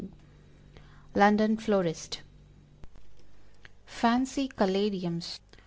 London 1.13 1.57
Florist. 1.57 2.23
FANCY 3.85 4.47
CALADIUMS. 4.47 5.39